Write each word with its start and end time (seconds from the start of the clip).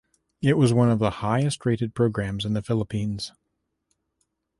It 0.41 0.57
was 0.57 0.73
one 0.73 0.89
of 0.89 0.97
the 0.97 1.11
highest 1.21 1.63
rated 1.63 1.93
programs 1.93 2.43
in 2.43 2.53
the 2.53 2.63
Philippines. 2.63 3.33